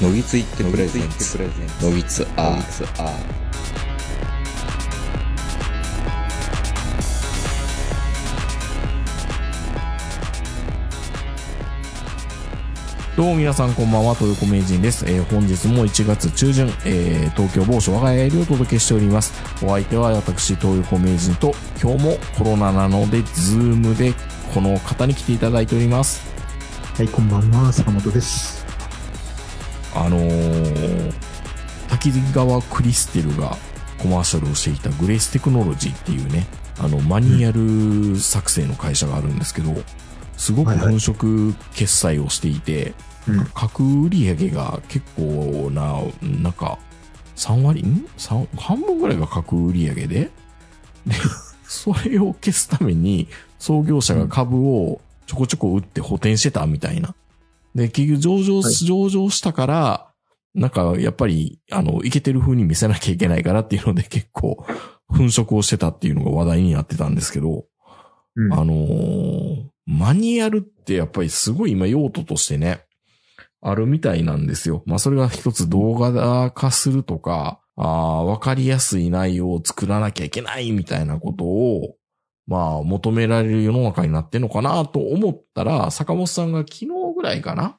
[0.00, 1.38] のぎついってプレゼンツ
[1.82, 3.48] のぎつアー
[13.16, 15.04] どうも皆さんこんばんは、豊子名人です。
[15.08, 19.32] えー本日も1月中旬、えー東京某所我が家よりお届けしております。
[19.64, 21.52] お相手は私、東横名人と、
[21.82, 24.14] 今日もコロナなので、ズームで
[24.54, 26.22] この方に来ていただいております。
[26.96, 28.57] はい、こんばんは、坂本です。
[30.04, 31.12] あのー、
[31.88, 33.56] 滝川クリステルが
[33.98, 36.46] コマーシャルをしていたグレーステクノロジーっていうね、
[36.78, 37.52] あの、マニュア
[38.12, 39.74] ル作成の会社があるんですけど、
[40.36, 42.94] すごくはいはい本職決済をしていて、
[43.26, 43.44] うん。
[43.54, 46.78] 各売上が結構な、なんか、
[47.36, 48.08] 3割、ん？
[48.16, 50.30] 三半分ぐらいが各売上で、で、
[51.64, 57.14] それを消すために、創業者が株をちょこちょこ売って補填してたみたいな。
[57.74, 60.12] で、結局上場、はい上場したから、
[60.54, 64.64] なんか、やっぱり、あの、いけてる風に見せなきゃいけないからっていうので結構、
[65.08, 67.66] 粉飾をしてたっていうのが話題になってたんですけど、
[68.36, 72.84] うんあのーマニュアルってやっぱりすごい今用途としてね、
[73.62, 74.82] あるみたいなんですよ。
[74.84, 81.96] まあそれが一つ動画化するとか、ああ、わかりやすい内容を作らなきゃいけないみたいなことを、
[82.46, 86.88] まあ求められる世の中になってんのかなと思ったら、坂本さんが昨日
[87.18, 87.76] ぐらいかな？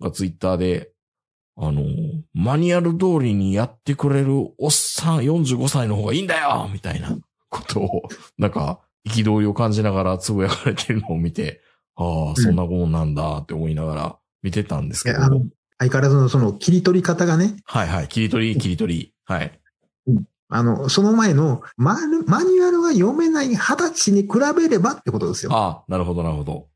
[0.00, 0.90] がツイッターで、
[1.56, 1.82] あの、
[2.32, 7.18] マニュアル通りにやってくれるおっさん45歳の方がいいんだよみたいな
[7.50, 8.02] ことを、
[8.38, 11.60] なんか、憤りを感じながらつぶやかれてるのを見て、
[11.94, 15.18] ああ、そんなもんなんだって思いながら見てたんですけど。
[15.18, 15.42] いやあの
[15.80, 18.08] 相変わらずのその切り取り方がね、はいはい。
[18.08, 19.14] 切り取り、切り取り。
[19.24, 19.60] はい。
[20.48, 25.52] あの、その前のマニマニュアルが読めない二十歳に比べればってことですよ。
[25.52, 26.68] ああ、なるほど、なるほど。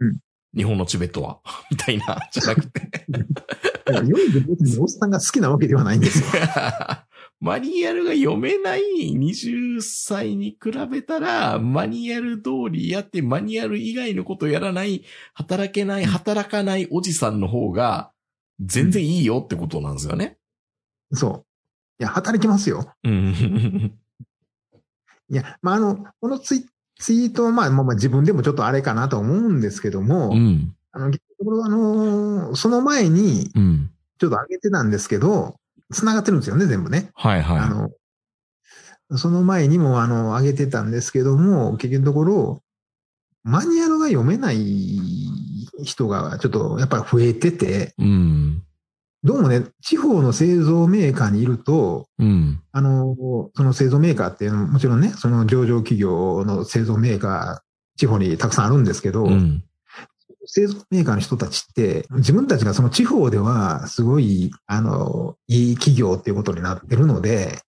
[0.00, 0.18] うん
[0.56, 1.40] 日本のチベットは？
[1.70, 3.06] みたいな、じゃなくて。
[3.86, 6.26] 読んで別におっさんが好きなわけではないんですよ。
[7.40, 8.80] マニュアルが読めない
[9.12, 15.04] 20歳に比べたら、マニュアル通りやって、マニュアル以外のことやらない、
[15.34, 18.12] 働けない、働かないおじさんの方が、
[18.60, 20.38] 全然いいよってことなんですよね。
[21.12, 21.46] そう。
[22.00, 22.94] いや、働きますよ。
[23.02, 23.98] うん。
[25.30, 26.66] いや、まあ、あの、このツイ
[26.98, 30.74] ツイートは、まあ、まあ、まあ自分でもちょっとあれかなと思うんですけども、うん。
[30.92, 33.90] あの、結局あの、その前に、うん。
[34.18, 35.56] ちょっと上げてたんですけど、
[35.92, 37.10] 繋がってるんですよね、全部ね。
[37.14, 37.58] はいはい。
[37.58, 37.90] あの、
[39.16, 42.62] その前にも、あの、上げてたんですけども、結局のところ、
[43.42, 44.78] マニュアルが読めない
[45.82, 48.62] 人がちょっとやっぱり増えてて、うん。
[49.24, 52.60] どうもね、地方の製造メーカーにいると、うん。
[52.72, 53.16] あの、
[53.54, 59.64] その製造メーカーっていうのはもちろんね、その上場企業の製造メーカー、地方にたくさんあるんですけど、うん。
[60.44, 67.60] 製造メーカーの人たちって、自分たちがその地方ではすごい、あの、いい企業っていうことになってるので、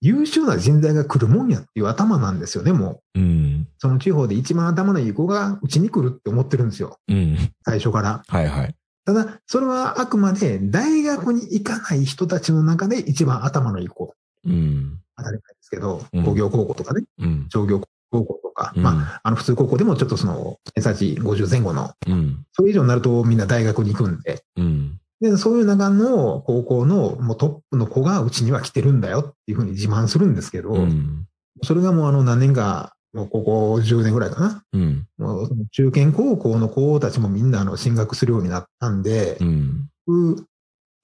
[0.00, 3.20] 優秀な人材が来るもんやっていう頭なんですよね、もう。
[3.20, 3.68] うん。
[3.76, 7.36] その地方で一番頭のいい子がうちに来るって思ってるんですよ、うん。
[7.66, 8.22] 最初から。
[8.26, 8.74] はいはい。
[9.04, 14.14] ただ、それはあくまで大学に行かない人たちの中で一番頭のいい子。
[14.46, 14.98] うん。
[15.16, 17.46] 当たり前ですけどうん、工業高校とかね、うん。
[17.52, 22.44] 商業高校とか、うんまあ、あの普通高校でもちょっとその、偏差値50前後の、うん。
[22.52, 25.00] それ以上になるとみんな大学に行くんで、うん。
[25.20, 31.26] で、そういう中の高校のもうトップの子がうちには来てるんだよっていうふうに自慢するんですけど、うん。
[31.62, 34.64] それがもうあの何年か、もうここ10年ぐらいかな。
[34.72, 35.06] うん。
[35.18, 39.88] もう中堅高校の子たちもみんなあの進学するようになったんでう、ん。
[40.06, 40.46] 僕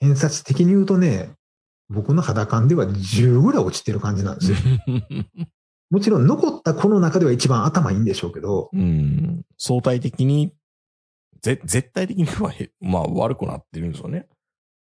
[0.01, 1.31] 偏差値的に言うとね、
[1.89, 4.59] 僕の肌感では10ぐらい落ちてる感じなんですよ。
[5.91, 9.43] もちろん残った子の中では一番頭いいんでしょうけど、うん。
[9.59, 10.53] 相対的に、
[11.43, 14.29] ぜ、絶対的にはへ、 まあ悪くなってるんですよね。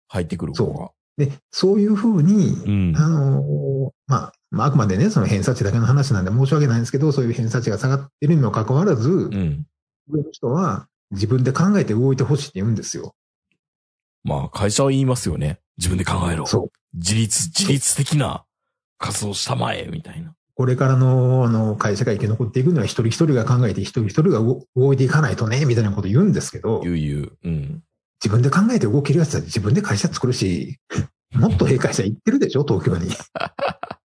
[0.08, 0.92] 入ってくる子が。
[1.18, 2.94] で、そういうふうに、うん。
[2.96, 9.66] あのーまあ、まあ、あくまでね、その偏差値だけの話なんで申し訳ないんですけど、そういう偏差値が下がってるにもかかわらず、うん。
[10.10, 13.14] 上の人は自分で考えて動いてほしいって言うんですよ。
[14.24, 15.60] まあ会社は言いますよね。
[15.78, 16.46] 自分で考えろ。
[16.46, 16.72] そう。
[16.94, 18.44] 自立、自立的な
[18.98, 20.34] 活動したまえ、みたいな。
[20.56, 27.48] これからの、あの、会社が生き残っていくには一人一人が考えて一人一人が動動いていかないとね、みたいなこと言うんですけど、ゆうゆう。
[27.48, 27.84] うん。
[28.22, 30.80] 自分で考えて動けるやつは自分で会社作るし、
[31.32, 33.10] もっとええ会社行ってるでしょ、東京に。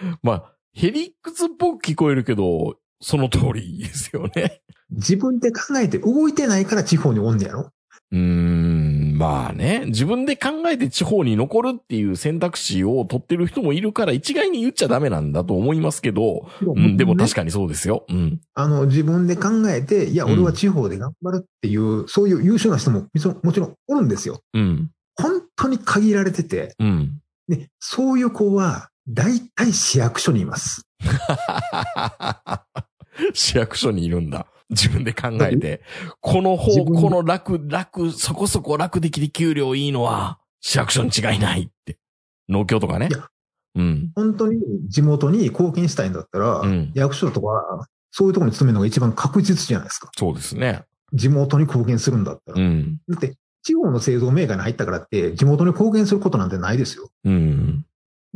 [0.22, 4.62] まあ、ヘリクツっぽく聞こえるけど、その通りですよね。
[4.90, 7.70] 自分で考えて動いてないから地方におんねやろ？
[8.12, 9.16] うーん。
[9.16, 18.04] まあね、自分で考えて地方に残るっていう選択肢を取ってる人もいるから一概に言っちゃダメなんだと思いますけど、うん、でも確かにそうですよ。
[18.08, 18.40] うん。
[18.54, 23.06] あの、自分で考えて、いや、うん俺は地方で頑張るっていう、そういう優秀な人も
[23.42, 24.40] もちろんおるんですよ。
[24.52, 24.90] うん。
[25.14, 27.18] 本当に限られてて、うん。
[27.48, 30.86] で、そういう子は、大体市役所にいます。
[33.34, 34.46] 市役所にいるんだ。
[34.70, 35.82] 自分で考えて。
[36.20, 41.98] この方、この楽、楽、そこそこ楽できて給料いいのは、市役所に違いないって。
[42.48, 43.08] 農協とかね。
[43.76, 44.10] うん。
[44.14, 50.10] 本当に地元に貢献したいんだったら、うん役所とか、そういうところに勤めるのが一番確実じゃないですか。
[50.16, 50.84] そうですね。
[51.12, 52.60] 地元に貢献するんだったら。
[52.60, 52.98] うん。
[53.08, 57.08] だって、地方の製造メーカーに入ったからって、地元に貢献することなんてないですよ。
[57.24, 57.84] うん。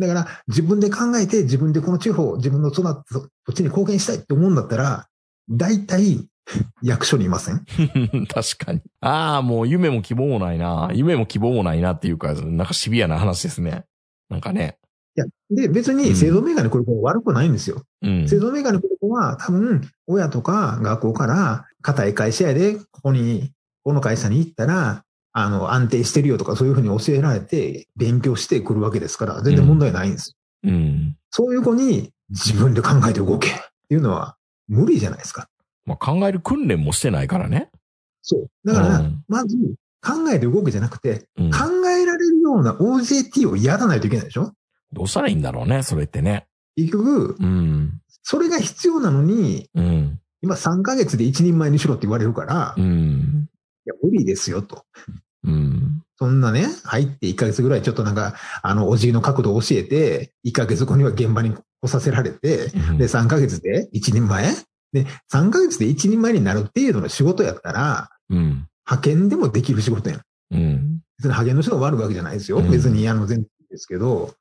[0.01, 3.05] だから、自分で考えて、自分でこの地方、自分の育った
[3.47, 5.07] 土地に貢献したいって思うんだったら、
[5.49, 6.27] 大体、
[6.83, 7.65] 役所にいません？
[8.27, 8.81] 確かに。
[9.01, 10.91] ああ、もう夢も希望もないな。
[10.95, 13.85] 夢も希望もないなっていうか、なんかシビアな話ですね。
[14.29, 14.79] なんかね。
[15.17, 17.83] いや、で、別に製造メーカーに来る子は悪くないんですよ。
[18.03, 18.29] うん。
[18.29, 23.53] 製造メーカーに来る子は、多分、親とか学校から、固い会社やで、ここに、
[23.85, 30.71] この会社に行ったら、あの、安定してるよとか、そういうふうに教えられて、勉強してくるわけですから、全然問題ないんですよ。
[30.71, 31.17] うん。
[31.31, 33.53] そういう子に、自分で考えて動けっ
[33.89, 34.37] ていうのは、
[34.69, 35.49] 無理じゃないですか。
[35.85, 37.71] まあ、考える訓練もしてないからね。
[38.23, 38.49] そう。
[38.65, 39.57] だから、うんまず、
[40.03, 41.51] 考えて動けじゃなくて、うん。
[41.51, 44.53] 考えられるような OJT をやらないといけないでしょ
[44.93, 46.47] どうしたらいいんだろうね、それってね。
[46.77, 48.01] 結局、うん。
[48.23, 50.19] それが必要なのに、うん。
[50.43, 53.50] 今3ヶ月で一人前にしろって言われるから、いうん。
[53.91, 54.85] や、無理ですよと。
[55.45, 56.03] うん。
[56.19, 64.55] そんなね、入って1ヶ月ぐらいちょっとなんか、あの、お辞儀の角度を教えて、1ヶ月後には現場に来させられて、で、3ヶ月で一人前？
[64.93, 68.67] で、3ヶ月で一人前になる程度の仕事やったら、うん。
[68.87, 70.21] 派遣でもできる仕事やん。
[70.51, 71.01] うん。
[71.19, 72.59] 別に派遣の人が悪いわけじゃないですよ。
[72.59, 74.35] うん別に、あの、全然ですけど、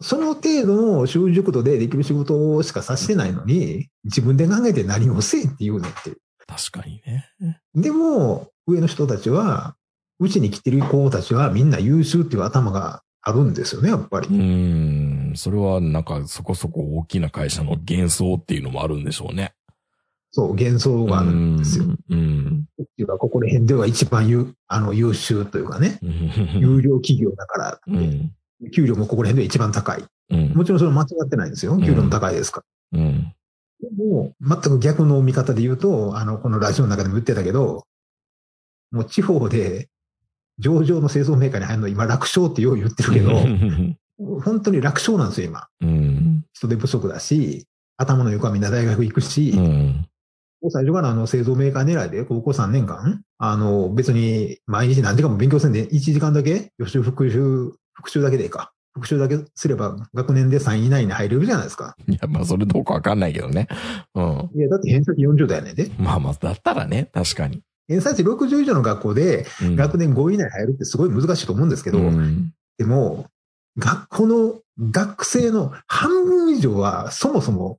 [0.00, 6.12] その程度の習熟度でできる仕事しかさしてないのに、自分で考えて何をせえって言うねんって。
[6.56, 7.30] 確かにね。
[7.74, 9.76] でも、上の人たちは、
[10.20, 14.28] うちに来てる子たちはみんな優秀っていう頭があるんですよね、やっぱり。
[14.28, 15.32] うん。
[15.34, 19.54] それはなんかそこそこ大きな会社の幻想っていうのもあるんでしょうね。
[20.30, 21.86] そう、幻想があるんですよ。
[22.10, 22.64] うん。
[22.78, 26.60] うちはここら辺では一番優あの優秀というかね、うん。
[26.60, 28.32] 有料企業だからうん。
[28.72, 30.04] 給料もここら辺で一番高い。
[30.30, 30.52] うん。
[30.52, 31.78] もちろんそれは間違ってないんですよ。
[31.78, 32.62] 給料も高いですか
[32.92, 33.00] ら。
[33.00, 33.33] うん。
[33.84, 37.86] でも、全く逆の見方で言うと、あの、このラジオの中でも言ってたけど、
[38.90, 39.88] もう地方で
[40.58, 43.32] 上場の製造メーカーに入るの今楽勝ってよう言ってるけど、
[44.40, 45.66] 本当に楽勝なんですよ、今。
[45.80, 46.44] うん。
[46.52, 47.66] 人手不足だし、
[47.96, 50.06] 頭の横はみんな大学行くし、うん。
[50.70, 58.72] 最初からあの製造メーカー狙いで高校3年間、あの別に毎日何時間も勉強せんで1時間だけ予習復習、復習だけでいいか。
[58.94, 61.96] 復習だけすれば学年で3位以内に入れるじゃないですか。
[62.08, 63.66] いや、まあそれどうかわかんないけどね。
[64.14, 64.50] うん。
[64.54, 65.90] いや、だって偏差値40代やねんで。
[65.98, 67.62] まあまあ、だったらね、確かに。
[67.88, 72.52] 偏差値60以上の学校でうん学年5位以内に入るってすごい難しいと思うんですけど、うん。
[72.78, 73.26] でも、
[73.78, 77.78] 学校の学生の半分以上はそもそも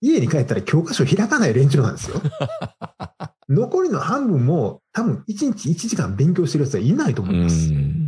[0.00, 2.20] 家に帰ったら教科書開かない連中なんですよ。
[3.48, 7.72] 残りの半分も多分1日1時間勉強してる奴はいないと思ういます。
[7.72, 7.99] ん。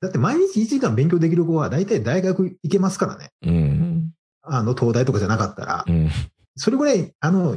[0.00, 3.30] だって毎日1時間勉強できる子は大体大学行けますからね。
[3.42, 4.10] うん。
[4.42, 5.84] あの、東大とかじゃなかったら。
[5.86, 6.08] うん。
[6.56, 7.56] それぐらい、あの、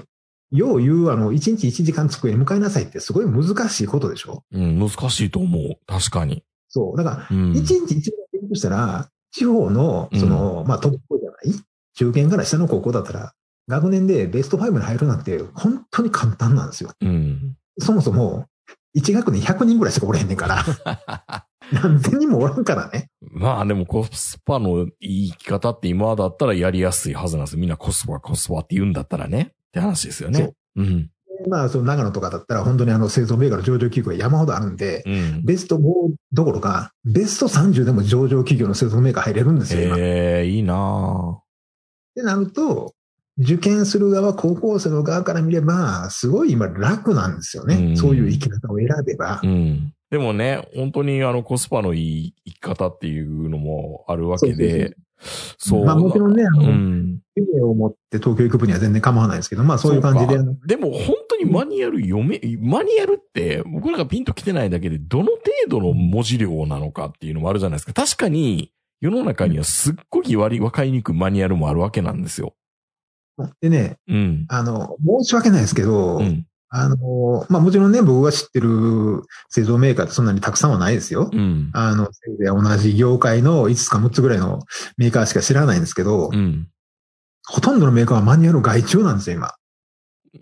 [0.51, 4.43] よう言う、あの、1日1時間机に向かいなさいってすごい難しいことでしょ？
[4.51, 4.79] うん。
[4.79, 5.75] 難しいと思う。
[5.87, 6.43] 確かに。
[6.67, 6.97] そう。
[6.97, 7.51] だから、うん。
[7.51, 11.59] 1日1時間勉強したら、地方の、その、まあ、トップ校じゃない？
[11.95, 13.33] 中堅から下の高校だったら、
[13.67, 16.91] 学年でベスト5に入るなんて、本当に簡単なんですよ。
[16.99, 17.55] うん。
[17.79, 18.47] そもそも、
[18.97, 20.65] 1学年100人ぐらいしかおれへんねんから。
[21.71, 23.09] 何千人もおらんからね。
[23.21, 29.51] まあでもコスパのいい生き方って今だったらやりやすいはずなんですみんなコスパコスパって言うんだったらね。
[29.51, 30.55] って話ですよねそう。
[30.77, 31.09] うん。
[31.47, 35.45] まあ、その長野とかだったら、本当にあの製造メーカーの上場企業が山ほどあるんで、うん。
[35.45, 35.81] ベスト5
[36.33, 41.39] どころか、ベスト30でも上場企業の製造メーカー入れるんですよ、ええいいな
[42.15, 42.93] てなると、
[43.39, 47.75] 受験する側、高校生の側から見れば、すごい今楽なんですよね。
[47.75, 49.39] うんそういう生き方を選べば。
[49.41, 49.93] ぁうん。
[50.11, 54.95] でもね、本当にあのコスパのいい生き方っていうのもあるわけで、
[55.57, 55.85] そう。
[55.85, 57.19] まあもちろんね、あうの、ん。
[57.35, 60.37] 夢を持って東京行く分には全然構わないですけど、まあそういう感じで。
[60.67, 65.39] でも本当にマニュアル読め、マニュアルって僕らがピンと来てないだけでどの程
[65.69, 67.93] 度の文字量なのかっていうのもあるじゃないですか。
[67.93, 72.53] 確かに世の中にはすっごい割り、わかりにくいマニュアルもあるわけなんですよ。
[73.61, 74.45] でね、うん。
[74.49, 76.45] あの、申し訳ないですけど、うん。
[76.73, 81.29] あの、まあ、もちろんね、僕が知ってる製造メーカーってそんなにたくさんはないですよ。
[81.31, 81.69] うん。
[81.73, 82.07] あの、
[82.39, 84.61] 同じ業界の5つか6つぐらいの
[84.95, 86.69] メーカーしか知らないんですけど、うん。
[87.45, 89.53] ほとんどのメーカーはマニュアル外注なんですよ、今。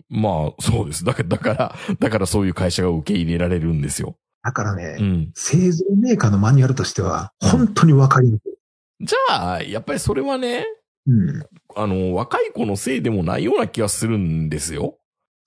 [0.08, 1.04] まあ、そうです。
[1.04, 4.16] だから、だから、だからそういう会社が受け入れられるんですよ。
[4.44, 5.30] だからね、うん。
[5.34, 9.04] 製造メーカーのマニュアルとしては、うん本当にわかりにくい。
[9.04, 10.64] じゃあ、やっぱりそれはね、
[11.08, 11.42] うん。
[11.74, 14.99] あの、若い子のせいでもないような気がするんですよ。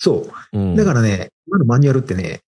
[0.04, 0.58] そう。
[0.58, 0.76] うん。
[0.76, 2.42] だからね、今のマニュアルってね、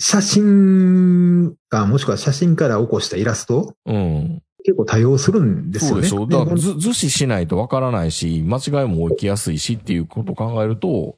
[0.00, 4.42] 写真か、もしくは写真から起こしたイラスト、うん。
[4.64, 6.08] 結構多用するんですよね。
[6.08, 11.16] そうでしょだから図示しないとわからないし、間違いも起きやすいしっていうことを考えると、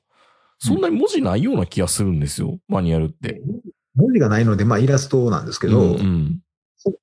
[0.58, 3.40] そんなに文字ないような気がするんですよ、マニュアルって。
[3.94, 6.40] 文字がないので、まあイラストなんですけど、うんうん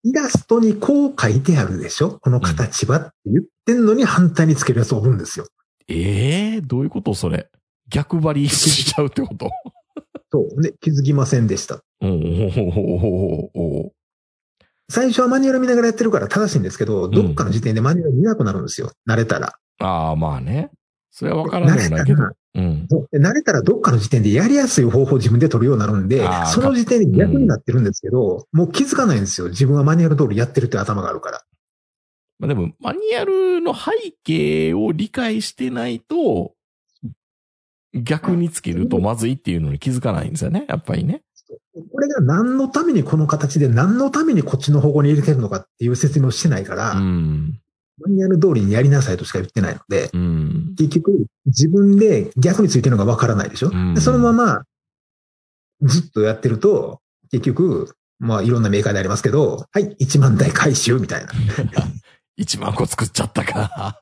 [0.04, 5.48] イラストにこう書いてあるでしょこの形はって言ってんのに反対につけるやつおるんですよ。
[5.90, 7.50] ええどういうことそれ？
[7.90, 9.50] 逆張りしちゃうってこと？
[10.32, 10.62] そう。
[10.62, 11.82] で、気づきませんでした。
[14.90, 18.92] 最初はマニュアル見ながらやってるから正しいんですけど、んどっかの時点でマニュアル見なくなるんですよ。
[19.08, 19.54] 慣れたら。
[19.80, 20.70] ああ、まあね。
[21.12, 22.32] それはわからないけど慣れたら。
[22.56, 22.88] うん。
[23.14, 29.50] 慣れたらどっかの時点でやりやすい方法を自分で取るようになるんでその時点で逆になってるんですけど、もう気づかないんですよ。
[29.50, 31.44] 自分はマニュアル通りやってるって頭があるから。
[32.40, 33.92] まあでも、マニュアルの背
[34.24, 36.55] 景を理解してないと、
[37.96, 40.66] 逆につけるとまずいっていうのに気づかないんですよね。
[40.68, 41.22] やっぱりね。
[41.92, 47.60] これが何のためにこの形で何のためにこっちの方向に入れてるのかっていう説明をしてないから、うん。
[48.02, 50.76] マニュアル通りにやりなさいとしか言ってないので、うん。
[50.78, 54.64] 結局自分で逆についてるのがわからないでしょ、うんでそのまま
[55.82, 61.32] ずっとやってると、結局、まあいろんなメーカーでありますけど、はい、1万台回収みたいな。
[62.40, 64.00] 1万個作っちゃったか。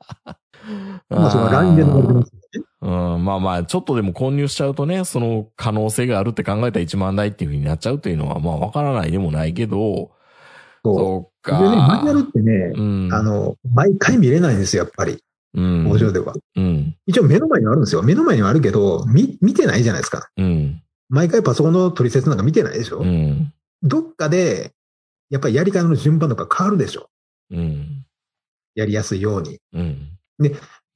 [1.10, 2.43] まあその LINE で流れてます。
[2.84, 10.12] うん、まあまあ、ちょっとでも混入しちゃうとね、その可能性があるって考えたら1万台っていう風になっちゃうというのは、まあわからないでもないけど、
[10.84, 11.60] そそうか。
[11.60, 11.64] う。
[11.64, 13.10] でね、マニュアルってね、うん。
[13.14, 15.24] あの、毎回見れないんですよ、やっぱり。
[15.56, 16.34] うん、工場では。
[16.56, 16.96] うん。
[17.06, 18.04] 一応目の前にはあるんですよ。
[18.04, 20.28] 目の前にはあるけど、見、見てないじゃないですか。
[20.36, 20.82] うん。
[21.10, 23.54] 毎回パソコンの取説なんか見てないでしょ、うん。
[23.82, 24.72] どっかで、
[25.30, 27.08] やっぱりやり方の順番とか変わるでしょ
[27.52, 28.04] うん。
[28.76, 29.60] やりやすいように。
[29.74, 30.10] うん。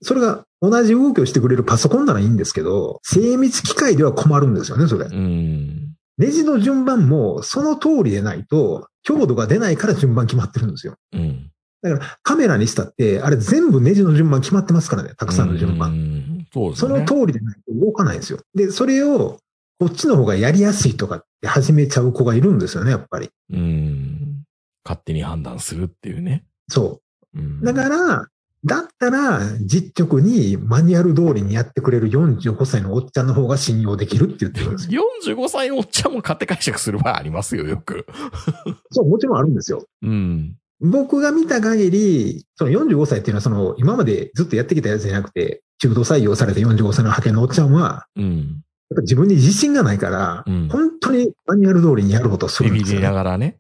[0.02, 5.06] それが同じ動きをしてくれるパソコンならいいんですけど、精密機械では困るんですよね、それ。
[5.06, 5.94] うん。
[6.18, 10.96] ネジの順番もその通りでないと、強度が出ないから順番決まってるんですよ。
[11.14, 11.52] うん。
[11.82, 15.92] だからカメラにしたって、あれ全部ネジの順番決まってますからね、たくさんの順う番。
[15.94, 16.48] ん。
[16.54, 17.00] そうですそね。
[17.02, 18.40] の通りでないと動かないんですよ。
[18.56, 19.40] で、それを、
[19.80, 23.30] こっちの方がやりやすいとかって始めちゃう子がいるんですよね、やっぱり。
[23.54, 24.44] うん。
[24.84, 26.46] 勝手に判断するっていうね。
[26.68, 27.02] そ
[27.34, 27.42] うう。
[27.42, 27.62] ん。
[27.62, 28.28] だから、
[28.68, 35.04] だったら、実直にマニュアル通りにやってくれる45歳のおっちゃんの方が信用できるって言ってるんですよ。
[35.26, 38.06] 45歳のおっちゃんも勝手解釈する場合ありますよ、よく。
[38.92, 39.86] そう、もちろんあるんですよ。
[40.04, 40.56] うん。
[40.80, 48.64] 僕が見た限り、その45歳っていうのはその今までずっとやってきたやつじゃなくて、中途採用された45歳の派遣のおっちゃんは、うん。
[48.90, 53.60] やっぱ自分に自信がないから、うん本当にマニュアル通りにやろうとするんですよ、ビビりながらね。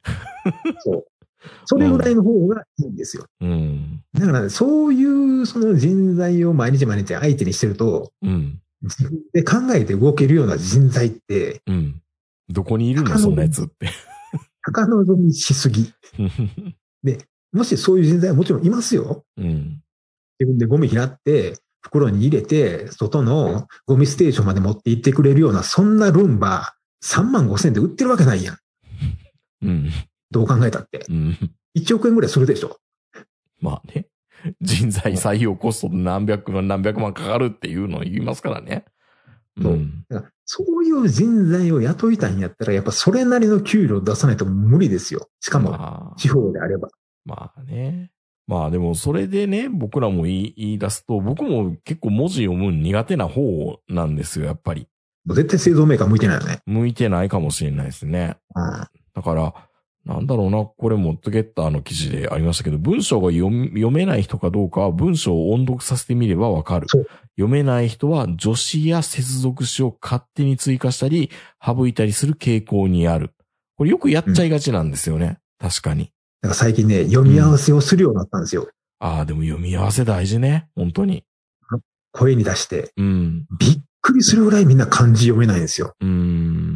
[0.83, 1.05] そう。
[1.65, 3.25] それぐらいの方がいいんですよ。
[3.41, 4.03] うん。
[4.13, 8.59] だからね、そういうその人材を毎日毎日相手にしてると、うん。
[8.83, 12.01] 自分で考えて動けるような人材って、うん。
[12.49, 13.17] どこにいるの？
[13.17, 13.89] そんなやつって。
[14.61, 15.93] 高望みしすぎ。
[17.53, 19.23] もしそういう人材はもちろんいますよ。
[19.37, 19.81] うん。
[20.39, 26.73] 自分でゴミ拾って、袋に入れて、外のゴミステーションまで持って行ってくれるような、そんなルンバ、
[27.03, 28.57] 3万5千で売ってるわけないやん。
[29.63, 29.89] うん。
[30.31, 31.05] どう考えたって。
[31.09, 31.37] うん。
[31.77, 32.77] 1億円ぐらいするでしょ。
[33.59, 34.07] まあね。
[34.61, 38.85] 人材採用コスト何百万何百万かかるっていうのを言いますからね。
[39.61, 40.05] そううん。
[40.09, 45.27] だからそういう人材を雇いたいんやったら、やっぱそれなりの給料出さないと無理ですよ。
[45.41, 46.89] しかも、まあ地方であれば。
[47.25, 48.11] まあね。
[48.47, 54.87] まあでもそれでね、僕らも言い出すと、僕も結構文字読むの苦手な方なんですよ、やっぱり。
[55.25, 56.61] 絶対製造メーカー向いてないよね。
[56.65, 58.37] 向いてないかもしれないですね。
[58.55, 58.63] うん。
[59.13, 59.53] だから、
[60.07, 63.49] なんだろうな、これもトゲッターの記事でありましたけど、文章が読
[63.91, 66.87] めない人かどうかは文章を音読させてみればわかる。
[67.35, 71.29] 読めない人は助詞や接続詞を勝手に追加したり、
[71.63, 73.31] 省いたりする傾向にある。
[73.75, 75.39] これよくやっちゃいがちなんですよね。
[75.59, 76.05] 確かに。
[76.41, 78.69] だから最近ね、読み合わせをするようになったんですよ。
[78.99, 80.69] ああ、でも読み合わせ大事ね。
[80.75, 81.25] 本当に。
[82.13, 82.91] 声に出して。
[82.95, 83.45] うん。
[83.59, 85.93] びっくりするぐらいみんな漢字読めないんですよ。
[85.99, 86.66] うーん。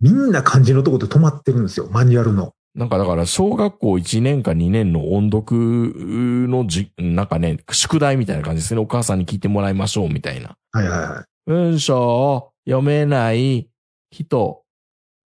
[0.00, 1.88] みんな漢字のとこで止まってるんですよ。
[1.90, 2.54] マニュアルの。
[2.74, 8.80] なんかだから、小学校1年か2年の音読のじ、なんかね、宿題みたいな感じですね。
[8.80, 10.56] お母さんに聞いてもらいましょうみたいな。
[10.70, 11.24] はいはいはい。
[11.46, 13.68] 文章を読めない
[14.10, 14.62] 人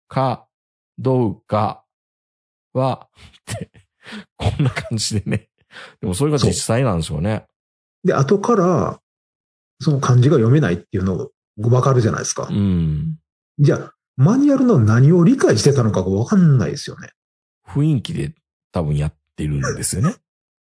[0.09, 0.47] か
[0.99, 1.85] どうか
[2.73, 3.09] は、
[3.53, 3.71] って、
[4.37, 5.49] こんな感じでね。
[6.01, 7.47] でもそれが実際なんでしょうね。
[8.05, 9.01] で、後から、
[9.81, 12.55] その漢字が読めないっていうのがわかるじゃないですかう。
[12.55, 13.19] ん。
[13.59, 17.11] じゃあ、マニュアルの何を理解してたのかがわかんないですよね。
[17.67, 18.35] 雰囲気で
[18.73, 20.17] 多分やってるんですよね。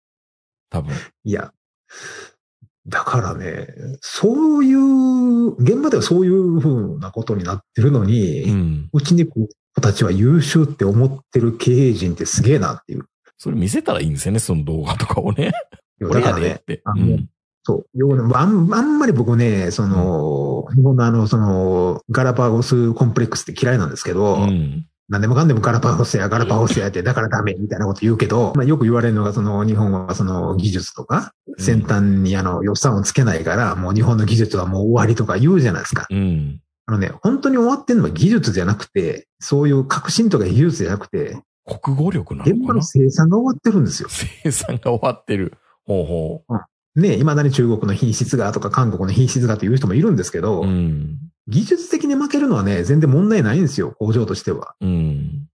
[0.71, 0.95] 多分。
[1.25, 1.52] いや、
[2.87, 3.69] だからね、
[4.00, 8.52] そういう、現場ではそういう風なことになってるのに、う。
[8.52, 9.49] うんちに子
[9.81, 13.07] たちは優秀って思ってる経営陣ってすげえなっていう。
[13.37, 15.52] それ見せたらいいんですよね、その動画とかをね。
[16.00, 16.83] だ俺からね、やでって。
[16.85, 17.28] うん。
[17.69, 18.35] そう。
[18.35, 24.87] あんあんまり僕ね、その、日本のあの、その、ガラパゴスコンプレックスって嫌いなんですけど、うん。
[25.11, 36.07] 何でもかんでもガラパゴスやガラパゴスやって、だからダメみたいなこと言うけど、まあよく言われるのが、その日本はその技術とか、先端にあの予算をつけないから、もう日本の技術はもう終わりとか言うじゃないですか。
[36.09, 36.61] うん。
[36.87, 44.09] あのね、本当に終わってるのは技術じゃなくて、そういう革新とか技術じゃなくて、国語力な現場ののかな生産が終わってるんですよ。
[44.11, 45.53] 生産が終わってる。
[45.85, 46.45] ほうほ
[46.97, 50.64] ね、未だに中国の品質がとか韓国の品質がという人もいるんですけど、う。
[50.64, 51.18] うん。
[51.47, 54.75] 技術的に負けるのはね、全然問題ないんですよ、工場としては。
[54.80, 55.49] うん。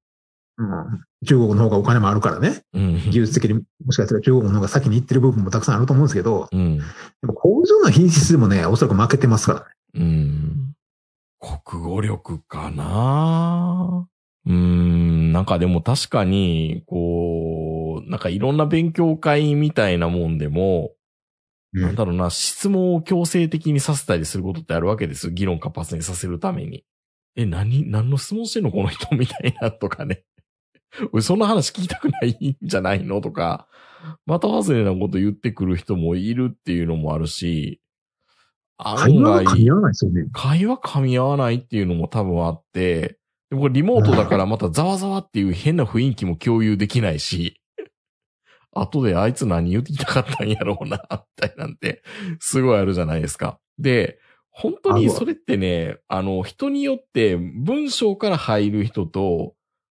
[0.57, 2.63] うん、中国の方がお金もあるからね。
[2.73, 2.95] うん。
[3.11, 6.79] 技術的にもしかしたら中国の方が先に行ってる部分もたくさんあると思うんですけど、うん。
[6.79, 6.85] で
[7.27, 9.67] も工場の品質でもね、おそらく負けてますからね。
[9.95, 10.75] うん。
[11.41, 14.07] 国語力かな
[14.47, 15.33] うん。
[15.33, 20.93] なんかでも確かに、こう、なんかいろんな勉強会みたいなもんでも、
[21.81, 25.33] なんだろうな、質問を強制的にさせたりすることってあるわけですよ。
[25.33, 26.85] 議論活発にさせるために。
[27.37, 29.15] え、何、何の質問してんのこの人？
[29.17, 30.25] みたいなとかね。
[31.13, 33.21] 俺 そんな話聞きたくないんじゃないの？
[33.21, 33.67] とか、
[34.27, 37.81] また外れなこと言ってくる人もいるっていうのもあるし、
[38.79, 40.27] 会話が噛み合わないですよね。
[40.33, 43.19] 会話噛み合わないっていうのも多分あって、
[43.51, 47.61] でもこれリモートだからまたざわざわっていう変な雰囲気も共有できないし、
[48.75, 52.03] 後であいつ何言ってきたかったんやろうな、みたいなんて、
[52.41, 53.59] すごいあるじゃないですか。
[53.79, 54.19] で、
[54.51, 59.55] 本当にそれってね、あの、人によって文章から入る人と、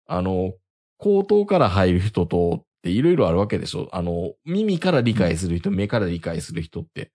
[0.07, 0.55] あの、
[0.99, 7.11] 口頭から入る人とっていろいろあるわけでしょあの、耳から理解する人、目から理解する人って。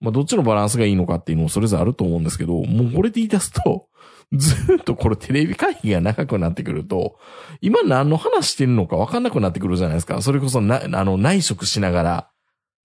[0.00, 3.86] まあ、どっちのバランスがいいのかっていうのもそれぞれあると思うんですけど、もうこれで言い出すと、
[4.32, 7.18] ずーっとこれテレビ会議が長くなってくると、
[7.60, 10.20] 今何の話してるのか分かんなくなってくるじゃないですか。
[10.22, 12.30] それこそな、あの、内職しながら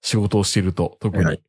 [0.01, 1.23] 仕事をしてると、特に。
[1.23, 1.41] はい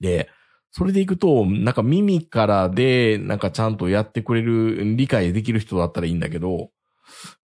[0.00, 0.28] で、
[0.72, 6.70] それでいくと、なんか耳からで、なんかちゃんとやってくれる、理解できる人だったらいいんだけど、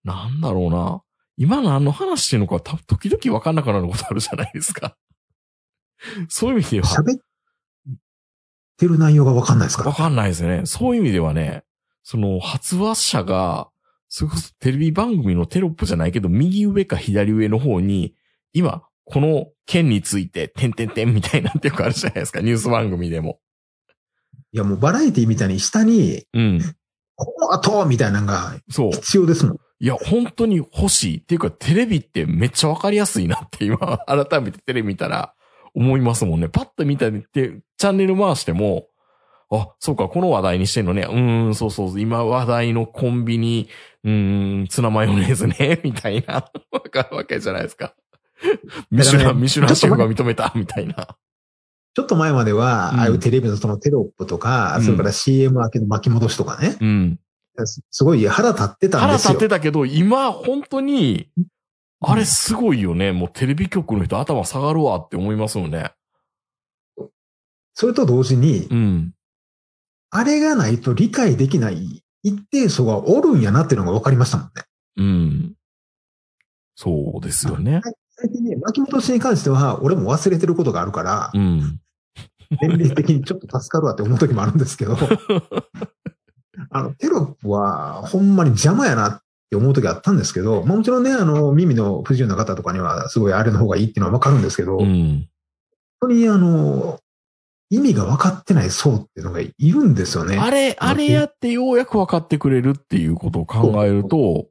[0.05, 1.03] なんだろうな。
[1.37, 4.97] 今何の話してるのか、た時々分かんなくなることあるじゃないですか。
[6.29, 6.87] そういう意味では。
[6.87, 7.21] 喋っ
[8.77, 9.91] てる内容がわかんないですから。
[9.91, 10.62] わかんないですよね。
[10.67, 11.65] そういう意味ではね、
[12.03, 13.69] その発話者が、
[14.09, 18.15] それこそテレビ番組のテロップじゃないけど、右上か左上の方に、
[18.53, 23.41] 今、この件について、てんてんてんみたいなってよくあるじゃないですか、ニュース番組でも。
[24.53, 26.61] いやもうバラエティみたいに下に、うん。
[27.17, 28.93] この後みたいなのがそう。
[28.93, 29.57] 必要ですもん。
[29.79, 31.19] いや、本当に欲しい。
[31.19, 35.35] っていうか、テレビってめっちゃわかりやすいなって今、改めてテレビ見たら
[35.77, 36.49] 思いますもんね。
[36.49, 38.89] パッと見たって、チャンネル回しても、
[39.51, 41.03] あ、そうか、この話題にしてんのね。
[41.03, 43.69] うーん、そうそう、今話題のコンビニ、
[44.03, 47.95] うーん、ツナマヨネーズね、 みたいな、わかるわけじゃないですか。
[48.91, 51.17] ミシュラン、ミシュランシェフが認めた、みたいな。
[51.95, 57.19] ちょっと前までは、うんああいうテレビのそのテロップとか、うんそれから CM 明けの巻き戻しとかね、うん。
[57.65, 59.39] すすごい腹立ってたん腹立ですよ。
[59.39, 61.31] ってたけど、今、本当に、
[62.01, 63.13] あれすごいよね。
[63.13, 65.93] もうテレビ局の人頭下がるわって思いますよね。
[67.75, 69.13] それと同時に、うん。
[70.11, 74.65] あれがないと理解できない一定層がおるんやなっていうのが分かりましたもんね。
[74.97, 75.55] うん。
[76.75, 77.81] そうですよね。
[78.19, 81.81] 最近ね、巻き戻しに関しては、俺も忘れてることがあるからう、ん。
[82.63, 84.97] 年齢的にちょっと助かるわって思う時もあるんですけど、
[86.71, 95.29] あの、テロップはほんまに邪魔やなって思う時あったんですけど、まあもちろんね、あの、耳の不自由な方とかにはすごいあれの方がいいっていうのはわかるんですけど、う本ん。
[96.01, 96.99] 当にあの、
[97.71, 100.39] 意味が分かってない層っていうのがいるんですよね。
[100.39, 104.47] あれ、あれやってようやく分かってくれるっていうことを考えると、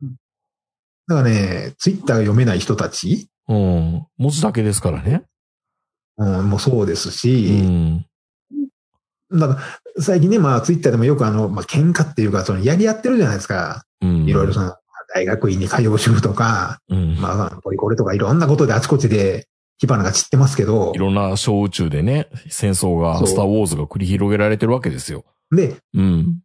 [1.08, 4.08] だからね、ツイッターが読めない人たち、うん。
[4.18, 5.24] 文字だけですからね。
[6.18, 8.06] うん、もそうですうし、ん。
[9.32, 9.54] だか
[9.96, 13.86] ら最近ね、まあツイッターでもよくあの、まあ喧嘩っていうか、そのやり合ってるじゃないですか。
[14.02, 14.26] うん。
[14.26, 14.76] いろいろその、
[15.14, 17.16] 大学院に通う主婦とか、うん。
[17.20, 25.26] まあ、ポリコレとかいろんなことであちこちで火花が散ってますけどい、ろんな小宇宙でね、戦争が、スターウォーズが繰り広げられてるわけですよ。
[25.52, 26.40] で、うん。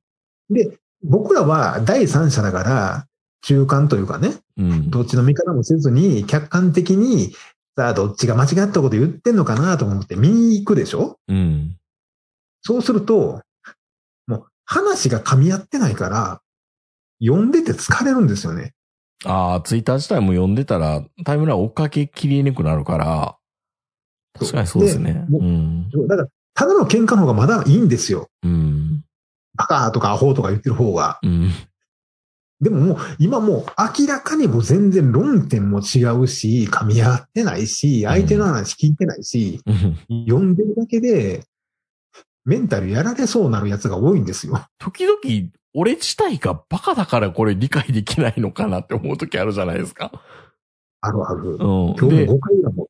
[0.50, 3.06] で、僕らは第三者だから、
[3.42, 4.90] 中間というかね、うん。
[4.90, 7.32] どっちの味方もせずに、客観的に、
[7.76, 11.18] さあ、どっちが間違ったこと言ってんのかなと思って見に行くでしょ？
[11.28, 11.76] うん。
[12.62, 13.40] そうすると、
[14.26, 16.42] もう話が噛み合ってないから、
[17.20, 18.74] 読んでて疲れるんですよね。
[19.24, 23.36] ああ、ツイッター自体も読んでたら、タイムライン追っかけきりにくくなるから、
[24.38, 25.26] 確かにそうですね。
[25.28, 25.90] でうん。
[26.08, 28.28] だから、ただの喧嘩の方がまだいいんですよ。
[28.42, 29.04] うん。
[29.56, 31.18] バカとかアホとか言ってる方が。
[31.22, 31.50] うん。
[32.60, 33.64] でももう、今もう
[33.98, 41.44] 明らかにもう全然論点も違うし、噛み合ってないし、相手の話聞いてないし、うん読んでるだけで、
[42.44, 44.62] メンタルやられそうなるやつが多いんですよ。
[44.78, 45.18] 時々、
[45.74, 50.10] 俺自体がバカだからこれ理解できないのかなって思う時あるじゃないですか。
[51.00, 51.50] あるある。
[51.52, 51.58] うん。
[51.58, 52.86] 今日もで、5回だもん。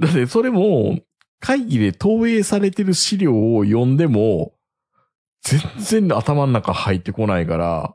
[0.00, 0.98] だってそれも、
[1.40, 4.54] 会議で投影されてる資料を読んでも、
[5.42, 5.60] 全
[6.06, 7.94] 然頭の中入ってこないから、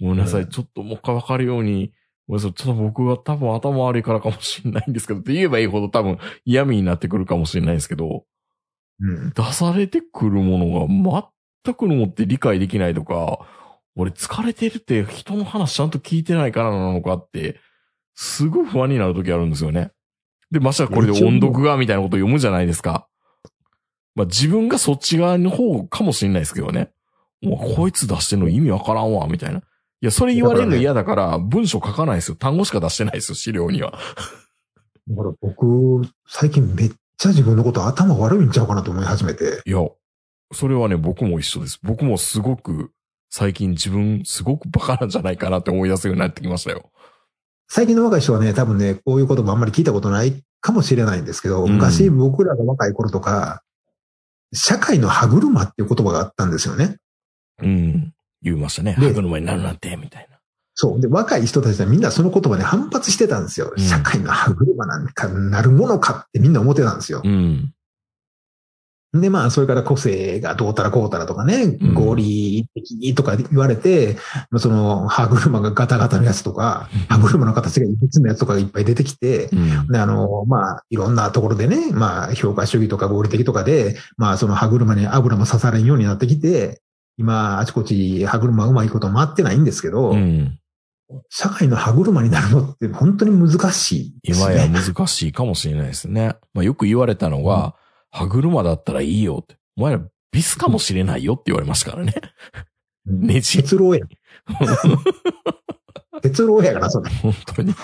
[0.00, 1.92] ごめんなさい、うんちょっともう一回わかるように、
[2.26, 8.24] ごめんなさい、ちょっと僕が多分頭悪いからかもしれないんですけど、って言えばいいほど多分嫌味になってくるかもしれないですけど、
[9.00, 9.30] うん。
[9.30, 11.28] 出されてくるものが
[11.64, 13.46] 全くのもって理解できないとか、
[13.96, 17.60] 俺疲れてるって人の話ちゃんと聞いてないからなのかって、
[18.14, 19.90] すごい不安になる時あるんですよね。
[20.50, 23.06] で、ましてやこれで音読がみたいなこと読むじゃないですか。
[24.14, 26.90] まあ自分がそっち側の方かもしれないですけどね。
[27.42, 29.60] もうこいつ出してんの意味わからんわ、みたいな。
[29.60, 29.62] い
[30.00, 32.36] や、それ言われるの嫌だから、文章書かないですよ。
[32.36, 33.92] 単語しか出してないですよ、資料には。
[35.08, 39.62] だから僕、最近めっちゃ自分のこと頭悪いんちゃうかなと思い始めて。
[39.64, 39.78] いや、
[40.52, 41.78] それはね、僕も一緒です。
[41.82, 42.90] 僕もすごく、
[43.30, 46.90] 最近自分すごくバカなんじゃないかなって思い出すようになってきましたよ。
[47.68, 53.62] 最近の若い人はね、多分ね、こういう言葉あんまり聞いたことないかもしれないんですけど、うん昔僕らが若い頃とか、
[54.52, 56.96] 社会の歯車っていう言葉があったんですよね。
[57.62, 58.12] うん。
[58.42, 58.96] 言いましたね。
[58.98, 60.38] でハグの前になるなんて、みたいな。
[60.74, 61.00] そう。
[61.00, 63.72] で、若い人たちはみんなその言葉で反発してたんですよ。
[63.76, 67.28] うん社会の歯車なんかなるものかってみんな思ってたんですよう。
[67.28, 67.72] ん。
[69.12, 74.16] で、まあ、それから個性がどうたらこうたらとかね、ん合理的とか言われて、
[74.50, 79.88] まあその歯車がガタガタのやつとか、歯車の形がいびつなやつとかがいっぱい出てきて、うん。
[79.88, 86.80] で、あの、まあ、いろんなところでね、まあ、評価主義とか合理的とかで、まあ、その歯車に油も刺されんようになってきて、
[87.16, 90.56] 今、あちこち歯車うまいこと回ってないんですけど、うん。
[91.28, 94.78] 社会の歯車になるのって本当に難しいです今やね。
[94.78, 96.36] 難しいかもしれないですね。
[96.54, 97.74] まあよく言われたのが、
[98.10, 99.56] 歯車だったらいいよって。
[99.76, 102.14] お前らビスかもしれないよって言われましたからね。
[103.06, 104.06] うんネジ鉄郎や。
[106.22, 107.10] 鉄郎やから、それ。
[107.10, 107.74] 本当に。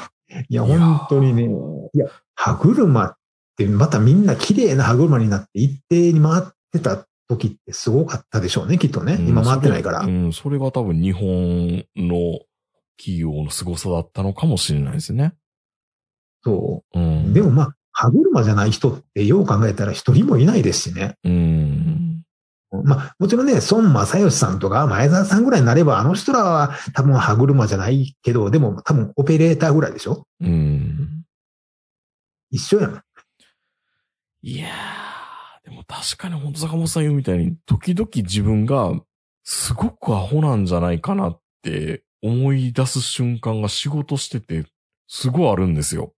[0.49, 1.49] いや、本当にね、
[1.95, 3.15] いや、歯車っ
[3.57, 9.17] てまたみんな綺麗な歯車になって一定に回ってた時ってすごかったでしょうね、きっとね。
[9.19, 10.01] 今回ってないから。
[10.01, 12.41] うん、それが多分日本の
[12.99, 15.35] 企業の凄さだったのかもしれないですね。
[16.43, 17.03] そうう。
[17.03, 17.33] ん。
[17.33, 21.15] でもまあ、歯車じゃない人ってよう考えたら一人もいないですしね。
[21.25, 22.23] うん。
[22.85, 30.27] まあ、もちろんね、孫正義さんとか前澤さんぐらいになれば、あの人らは多分歯車じゃないけど、でも多分オペレーターぐらいでしょ？
[30.41, 31.25] うん。
[32.51, 33.03] 一緒やん。
[34.43, 38.93] いやー、でも確かに本当坂本さん言うみたいに、時々自分が
[39.43, 44.67] すごくアホなんじゃないかなって思い出す瞬間が仕事してて、
[45.09, 46.13] すごいあるんですよ。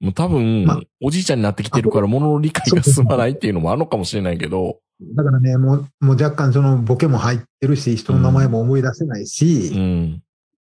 [0.00, 10.22] もう多分、まあおじいちゃんになってきてるから物の理解が進まないっていうのもあるのかもしれないけど、だからね、もう、もう若干そのボケも入ってるし、人の名前も思い出せないし、うん。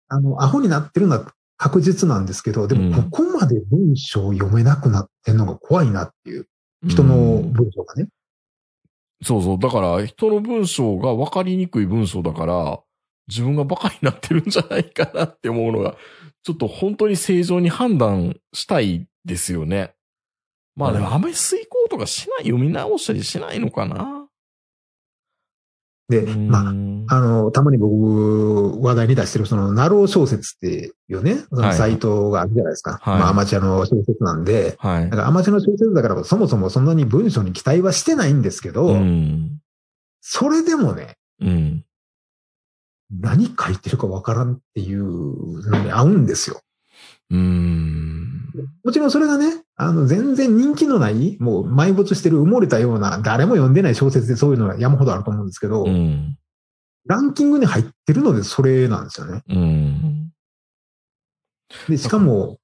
[0.09, 6.47] あの、アホになってるのは確実なんですけど、でうんもここまで文章を読めなくなってんのが怖いなっていう、
[6.87, 8.07] 人の文章がね。
[9.23, 9.59] そうそう。
[9.59, 12.79] だから、人の文章が分かりにくい文章だから、
[13.27, 15.95] 自分がバカになってるんじゃないかなって思うのが、
[16.43, 19.93] ちょっと本当に正常に判断したいですよね。
[20.75, 24.27] まあでも、あんまり遂行とかしない、読み直したりしないのかな？
[26.09, 32.99] で、うんまあ、あの、たまに僕、話題に出してる、その、ナロー小説っていうね、そのサイトがあるじゃないですか。
[33.01, 39.59] はいまあ、アマチュアの小説なんで、はいアマチュアの小説だから、そもそもそんなに文章に期待はしてないんですけど、うん。
[40.21, 41.83] それでもね、うん。
[43.11, 46.61] 何書いてるかわからんっていうのに合うんですよ。
[47.29, 48.49] うん。
[48.83, 56.37] もちろんそれがね、あの、全然人気のない、もう埋没してる埋もれたような、誰も読んでない小説でそういうのは山ほどあると思うんですけど、うん。
[57.05, 59.41] ランキングに入ってるのでそれなんですよね。
[59.49, 60.31] うん。
[61.89, 62.57] で、しかも、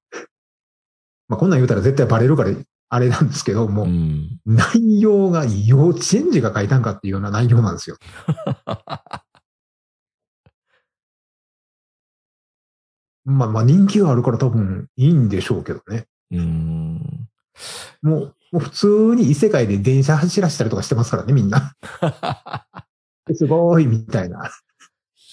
[1.27, 2.51] まあ、こんなん言うたら絶対バレるから、
[2.89, 4.39] あれなんですけど、もう、うん。
[4.45, 7.97] 内容が幼稚園児が書いたんかっていうような内容なんですよ。
[13.25, 16.05] まあまあ人気があるから多分いいんでしょうけどね。
[16.31, 17.29] うん。
[18.01, 21.73] もう、もう普通に異世界で電車走らせたりとかしてますからね、みんな。
[23.33, 24.51] すごい、みたいな。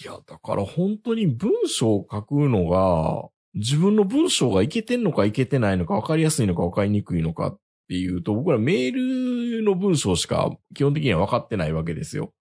[0.02, 12.32] いや、だから本当に文章を書くのが、自分の文章がいけてんのかいけてないのか分かりやすいのか分かりにくいのかっていうと、僕らメールの文章しか基本的には分かってないわけですよ。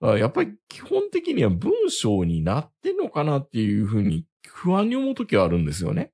[0.00, 0.18] うん。
[0.18, 6.12] やっぱり基本的には文章になってんのかなっていうふうに不安に思うときはあるんですよね。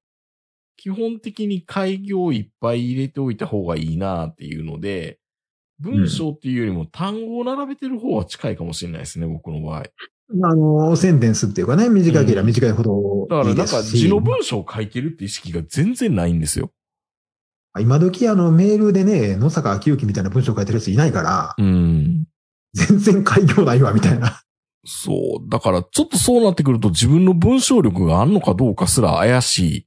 [0.77, 5.19] 基本的に開業いっぱい入れておいた方がいいなっていうので、
[5.79, 9.85] 文章っていうよりも単語を並べてる方は近いかもしれないですね、僕の場合。
[10.45, 13.83] あの、センテンスっていうかね、短ければ短いほどいいだからなんか。
[13.83, 16.73] 字の文章を書いてるって意識が全然ないんですよ。
[17.81, 22.27] 今時あのメールでね、野坂昭之みたいな文章書いてるやついないから、うん。
[22.75, 24.43] 全然開業ないわ、みたいな。
[24.85, 25.49] そう。
[25.49, 29.85] だからちょっとそうなってくると自分の文章力があんのかどうかすら怪しいっ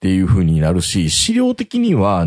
[0.00, 2.26] ていう風になるし、資料的には、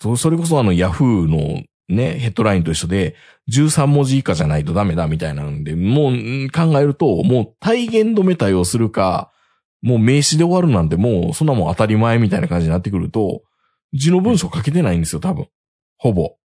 [0.00, 3.16] そそれこそあのヤフーのね、ヘッドラインと一緒で、
[3.52, 9.32] 13文字以下じゃないとダメだみたいなんで、もううん考えると、もう体言止め対応するか、
[9.82, 13.42] もう名詞で終わるなんてもうそんなもん当たり前みたいな感じになってくると、
[13.92, 15.48] 字の文章書けてないんですよ、多分。
[15.96, 16.36] ほぼ。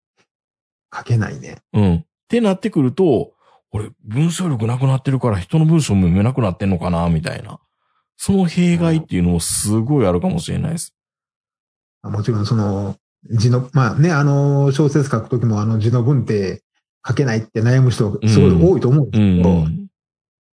[0.94, 1.58] 書けないね。
[1.74, 2.06] うん。
[2.26, 3.34] ってなってくると、
[3.72, 7.60] 俺、文章力なくなってるから人の文章も読めなくなってんのかな、みたいな。
[8.18, 10.94] その弊害っていうのもすごいあるかもしれないです。
[12.04, 12.96] もちろんその、
[13.32, 16.64] 字の、まあね、あの、小説書くときもあの字の文って
[17.06, 19.88] 書けないって悩む人すごい多いと思うんでうすけど、ん。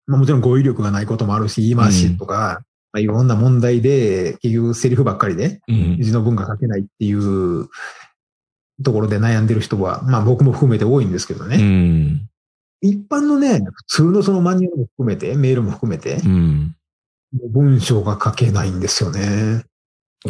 [0.07, 5.99] まあもちろん語彙力がないこともあるし、言い回しとか、まあ、いろんな問題で、結局セリフばっかりでうん。
[6.01, 7.69] 字の文が書けないっていう
[8.83, 11.57] ところで悩んでる人は、まあ僕も含めて多いんですけどうね。
[11.57, 12.29] ん。
[12.81, 16.77] 一般のね、普通のそのマニュアルも含めて、メールも含めてう、ん。
[17.53, 19.65] 文章が書けないんですよね。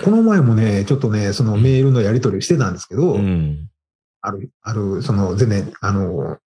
[0.04, 3.68] この前もね、ちょっとね、そのメールのやり取りをしてたんですけど、うん。
[4.20, 6.38] ある、ある、その全然、あの、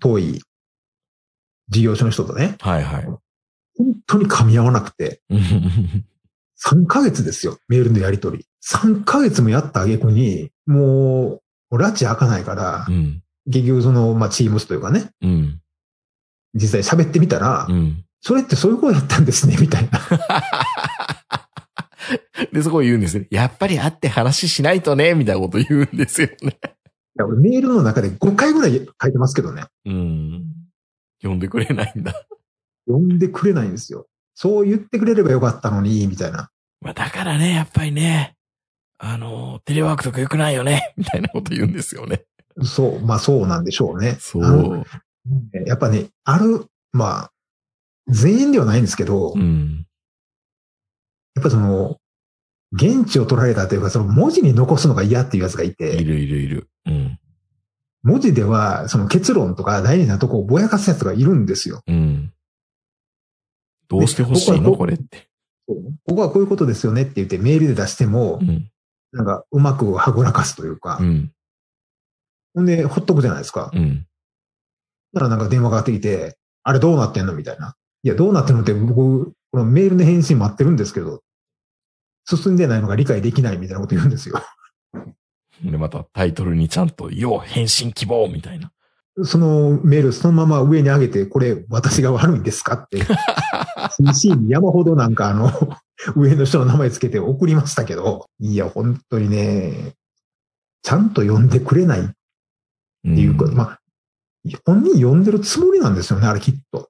[0.00, 0.42] 遠い
[1.68, 3.04] 事業所の人とね、はいはい。
[3.04, 3.20] 本
[4.06, 6.04] 当に噛み合わなくて、うん
[6.62, 8.46] 3ヶ月ですよ、メールのやり取り。
[8.62, 11.40] 3ヶ月もやった挙句に、も
[11.78, 13.22] う、拉致開かないからう、ん。
[13.46, 15.60] 結局その、まあ、チームスというかね、うん。
[16.54, 18.04] 実際喋ってみたら、うん。
[18.20, 20.00] それってそういうことやったんですね、みたいな。
[22.52, 23.24] で、そこを言うんですよ。
[23.30, 26.58] やっぱり会って話しないとね、みたいなこと言うんですよね。
[27.16, 29.64] いや俺メールの中で5回ぐらい書いてますけどね。
[29.84, 30.44] うん。
[31.20, 32.14] 読んでくれないんだ。
[32.86, 34.06] 読んでくれないんですよ。
[34.34, 36.50] そう言ってくれればよかったのに、みたいな。
[36.80, 38.36] まあだからね、やっぱりね、
[39.02, 42.24] あの、テレワークとか良くないよね、 みたいなこと言うんですよね。
[42.62, 44.16] そう、まあそうなんでしょうね。
[44.20, 44.84] そう。
[45.66, 47.32] やっぱね、ある、まあ、
[48.08, 49.86] 全員ではないんですけど、やうん。
[51.38, 51.96] っぱその、
[52.72, 56.68] 現地を取られたというか、その文字に残すのが嫌っていうやつがいいて、るいるいる。
[56.86, 57.18] うん。
[58.02, 61.82] 文字ではその結論とか大事なとこをぼやかすやつがいるんですよ。
[61.86, 62.32] うん。
[63.88, 64.74] どうしてほしいの？
[64.76, 65.28] これって。
[65.66, 68.70] ここはこういうことですよねって言ってメールで出してもう、ん。
[69.12, 71.32] なんかうまくはぐらかすというかう、ん。
[72.54, 73.70] ほんで、ほっとくじゃないですか。
[73.72, 74.06] うん。
[75.12, 77.34] だからなんか電話がかかってきて、あれどうなってんの？
[77.34, 77.74] みたいな。
[78.02, 81.22] いや、どうなってんのって僕、このメールの返信待ってるんですけど、
[82.24, 84.40] 進んでないのが理解できないみたいなこと言うんですよ。
[85.64, 88.72] で、またタイトルにちゃんと、よう、返信希望みたいな。
[89.24, 93.00] そのメールそのまま上に上げて、これ私が悪いんですかって、
[94.12, 95.50] CC に山ほどなんかあの、
[96.16, 99.94] 上の人の名前つけて送りましたけど、いや、本当にね、
[100.82, 102.04] ちゃんと読んでくれないっ
[103.02, 103.80] ていうか、んまあ、
[104.64, 106.88] 本人読んでるつもりなんですよね、あれきっと。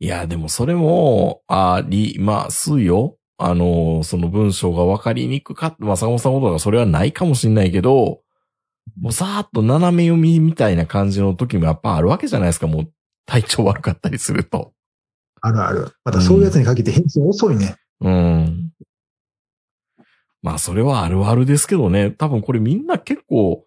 [0.00, 3.16] いや、でもそれも、ありますよ。
[3.36, 5.84] あの、その文章が分かりにくかった。
[5.84, 8.20] まあ、坂本さんのことがそれはないかもしれないけど、
[8.98, 12.66] もうさーっと斜め読みみたいな感じの時もやっぱあるわけじゃないですか。
[12.66, 12.92] もう
[13.26, 14.72] 体調悪かったりすると。
[15.40, 15.92] あるある。
[16.04, 17.76] またそういうやつにかけて返信遅いね。
[18.00, 18.70] うん。
[20.42, 22.10] まあ、それはあるあるですけどね。
[22.10, 23.66] 多分これみんな結構、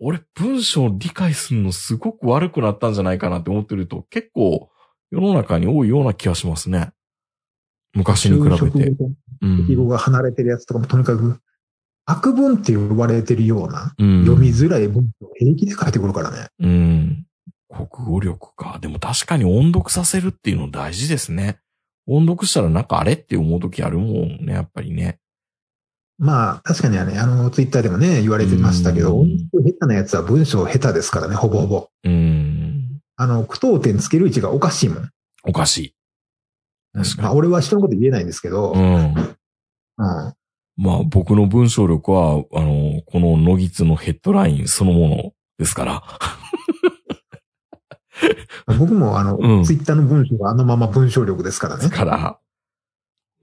[0.00, 4.68] 俺文章理解するのすごく悪くなったんじゃないかなって思ってると結構
[5.10, 6.90] 世の中に多いような気がしますね。
[7.94, 8.92] 昔に比べて。
[9.40, 11.38] うん記号が離れてるやつとかもとにかく、
[12.06, 16.48] 悪文って呼ばれてるような、うん読みづらい文章を平気で書いてくるからね。
[16.60, 17.26] うん。
[17.68, 18.78] 国語力か。
[18.80, 21.58] でも確かに音読させるっていうの大事ですね。
[22.06, 25.18] 音読したらなんかあれって思う時あるもんね、やっぱりね。
[26.18, 31.88] まあ、確かにはね、あの、ツイッターでもね、言われてましたけど、うん音読下手なやつは文章下手ですからね、ほぼほぼ。
[32.04, 33.00] うん。
[33.16, 35.10] あの、句読点つける位置がおかしいもん。
[35.44, 35.94] おかしい。
[36.92, 38.80] 確まあ、か俺は人のこと言えないんですけど、に。
[38.80, 39.14] うん。
[39.14, 40.34] うん。
[40.76, 46.02] まあ僕の文章力は、あの、このノギツのヘッドラインそのものですから。
[48.78, 51.88] 僕もあの、うんツイッターの文章があのまま文章力ですからね。
[51.90, 52.38] から、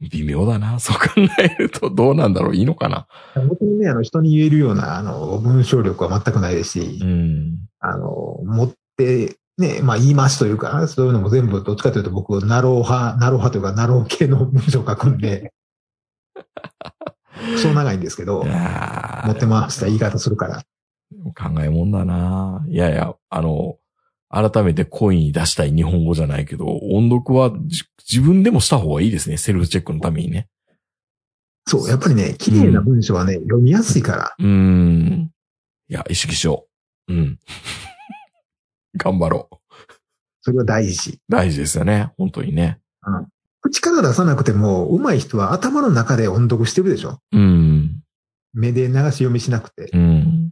[0.09, 0.79] 微妙だな。
[0.79, 3.07] そう考えるとどうなんだろういいのかな
[3.47, 7.59] 僕にね、あの、人に言えるような、あの、文章力は全くないですし、うん。
[7.79, 15.53] あの、持って、ね、まあ言い回しというか、そういうのも全部どっちかというと僕、なろう派、なろう派というか、なろう系の文章を書くんで、
[17.53, 20.63] クソ長いんですけど持って回した言い方するから。
[21.35, 23.77] 考えもんだないやいや、あの、
[24.29, 29.37] 改めて声に出したい日本語じゃないけど、音読はじ自分でもした方がいいですね。
[29.37, 30.47] セルフチェックのためにね。
[31.67, 34.35] そう、やっぱりね、綺麗な文章はね、読みやすいから。
[34.39, 35.31] うーん。
[35.89, 36.67] いや、意識しよ
[37.07, 37.13] う。
[37.13, 37.39] うん。
[38.95, 39.55] 頑張ろう。
[40.41, 41.19] それは大事。
[41.29, 42.11] 大事ですよね。
[42.17, 42.79] 本当にね。
[43.61, 47.19] 口から出さなくても、上手い人は頭の中で音読してるでしょ？
[47.31, 48.01] うん。
[48.53, 49.89] 目で流し読みしなくて。
[49.93, 50.51] うん。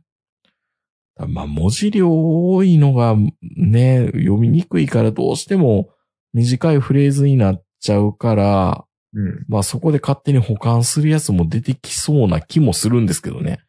[1.28, 5.90] まあ、文字量多いのがね、読みにくいからどうしても
[6.34, 9.46] 短いフレーズになっちゃうから、うん。
[9.48, 13.60] まあそこで勝手に保管するやつも出てきそうな気もするんですけどね。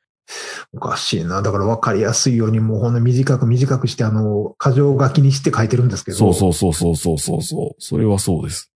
[0.72, 1.42] おかしいな。
[1.42, 6.18] だから分かりやすいようにもうほんの短く短くして、あの、箇条書きにして書いてるんですけど。
[6.18, 7.82] そうそうそうそうそうそう。
[7.82, 8.69] それはそうです。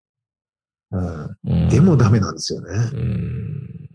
[0.95, 1.65] うん。
[1.65, 2.69] うん、でもダメなんですよね。
[2.93, 3.89] うん。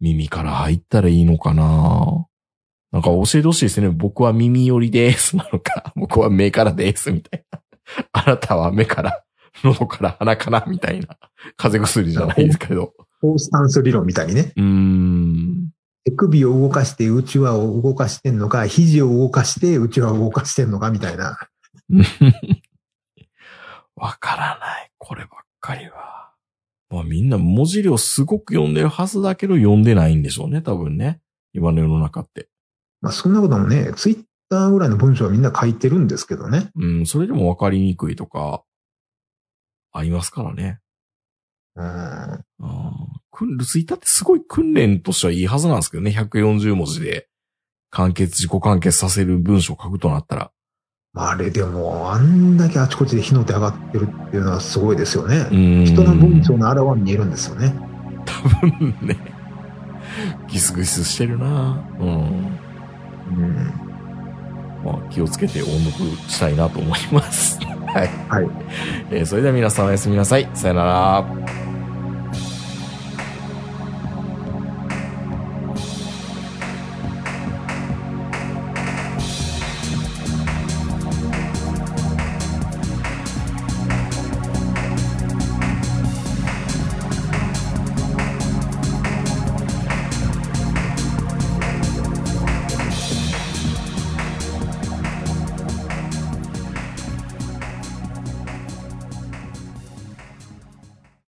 [0.00, 2.26] 耳から入ったらいいのかな
[2.92, 3.88] なんか教えてほしいですね。
[3.88, 5.36] 僕は耳寄りです。
[5.38, 7.10] なのか、僕は目からです。
[7.10, 7.60] みたいな。
[8.12, 9.24] あなたは目から、
[9.64, 11.18] 喉から鼻からみたいな。
[11.56, 12.92] 風邪薬じゃないですけど。
[13.20, 14.52] フォースタンス理論みたいにね。
[14.56, 15.70] うーん。
[16.04, 21.38] 手首を動かして内輪を動かしてんのか、肘を動かして内輪を動かしてんのかみたいな。
[23.96, 24.90] わからない。
[24.98, 26.30] こればっかりは。
[26.90, 31.20] まあみんな文字量すごく読んでるはずだけど読んでないんでしょうね、多分ね。
[31.54, 32.48] 今の世の中って。
[33.00, 36.70] まあそんなこともね、ツイッターぐらいの文章はみんな書いてるんですけどね。
[36.76, 38.62] うん、それでもわかりにくいとか、
[39.92, 40.80] ありますからね。
[41.76, 42.44] うん。
[43.64, 46.10] ツイッターってすごい訓練としてはいいはずなんですけどね。
[46.10, 47.28] 140文字で
[47.90, 50.52] 完結、自己完結させる文章を書くとなったら。
[51.14, 55.46] まああれでも、あんだけあちこちで火の手上がってるっていうのはすごいですよね。
[55.50, 55.84] うん。
[55.84, 57.72] 人の文章のあらは見えるんですよね。
[58.26, 59.16] 多分ね。
[60.48, 62.08] ギスギスしてるなうん。
[62.08, 63.80] うん。
[64.84, 67.60] まあ、気をつけて音読したいなと思います。
[67.60, 68.08] はい。
[68.28, 68.50] はい。
[69.12, 70.50] えーそれでは皆さんおやすみなさい。
[70.52, 71.63] さよなら。